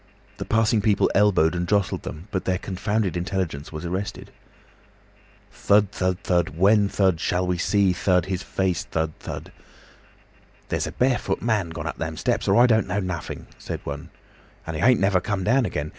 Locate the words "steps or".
12.17-12.55